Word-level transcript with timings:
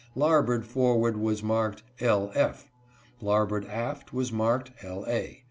larboard 0.15 0.65
forward 0.65 1.15
was 1.15 1.43
marked 1.43 1.83
"L. 1.99 2.31
F.;" 2.33 2.67
larboard 3.21 3.67
aft 3.67 4.11
was 4.11 4.31
marked 4.31 4.71
"L. 4.81 5.05
A." 5.07 5.39